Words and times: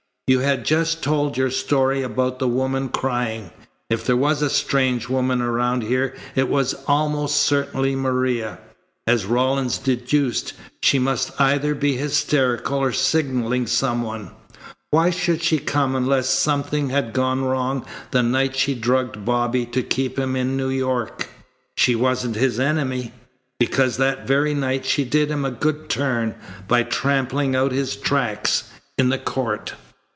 You 0.33 0.39
had 0.39 0.63
just 0.63 1.03
told 1.03 1.35
your 1.35 1.49
story 1.49 2.03
about 2.03 2.39
the 2.39 2.47
woman 2.47 2.87
crying. 2.87 3.51
If 3.89 4.05
there 4.05 4.15
was 4.15 4.41
a 4.41 4.49
strange 4.49 5.09
woman 5.09 5.41
around 5.41 5.83
here 5.83 6.15
it 6.35 6.47
was 6.47 6.73
almost 6.87 7.35
certainly 7.43 7.97
Maria. 7.97 8.57
As 9.05 9.25
Rawlins 9.25 9.77
deduced, 9.77 10.53
she 10.81 10.99
must 10.99 11.31
either 11.37 11.75
be 11.75 11.97
hysterical 11.97 12.77
or 12.79 12.93
signalling 12.93 13.67
some 13.67 14.03
one. 14.03 14.31
Why 14.91 15.09
should 15.09 15.43
she 15.43 15.59
come 15.59 15.95
unless 15.95 16.29
something 16.29 16.91
had 16.91 17.11
gone 17.11 17.43
wrong 17.43 17.85
the 18.11 18.23
night 18.23 18.55
she 18.55 18.73
drugged 18.73 19.25
Bobby 19.25 19.65
to 19.65 19.83
keep 19.83 20.17
him 20.17 20.37
in 20.37 20.55
New 20.55 20.69
York? 20.69 21.27
She 21.75 21.93
wasn't 21.93 22.35
his 22.37 22.57
enemy, 22.57 23.11
because 23.59 23.97
that 23.97 24.25
very 24.27 24.53
night 24.53 24.85
she 24.85 25.03
did 25.03 25.29
him 25.29 25.43
a 25.43 25.51
good 25.51 25.89
turn 25.89 26.35
by 26.69 26.83
trampling 26.83 27.53
out 27.53 27.73
his 27.73 27.97
tracks 27.97 28.71
in 28.97 29.09
the 29.09 29.19
court." 29.19 29.73